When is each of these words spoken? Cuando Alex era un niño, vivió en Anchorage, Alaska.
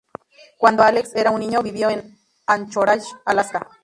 Cuando 0.57 0.81
Alex 0.81 1.13
era 1.13 1.29
un 1.29 1.39
niño, 1.41 1.61
vivió 1.61 1.91
en 1.91 2.17
Anchorage, 2.47 3.05
Alaska. 3.23 3.69